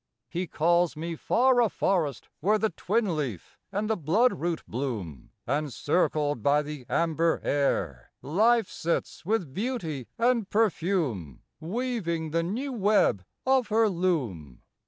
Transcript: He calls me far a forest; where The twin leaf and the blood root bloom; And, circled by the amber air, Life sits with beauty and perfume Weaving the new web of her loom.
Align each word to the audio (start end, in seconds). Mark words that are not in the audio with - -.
He 0.29 0.47
calls 0.47 0.97
me 0.97 1.15
far 1.15 1.61
a 1.61 1.69
forest; 1.69 2.27
where 2.39 2.57
The 2.57 2.71
twin 2.71 3.15
leaf 3.15 3.59
and 3.71 3.87
the 3.87 3.95
blood 3.95 4.33
root 4.39 4.63
bloom; 4.67 5.29
And, 5.45 5.71
circled 5.71 6.41
by 6.41 6.63
the 6.63 6.87
amber 6.89 7.39
air, 7.43 8.09
Life 8.23 8.67
sits 8.67 9.23
with 9.27 9.53
beauty 9.53 10.07
and 10.17 10.49
perfume 10.49 11.43
Weaving 11.59 12.31
the 12.31 12.41
new 12.41 12.73
web 12.73 13.23
of 13.45 13.67
her 13.67 13.87
loom. 13.89 14.63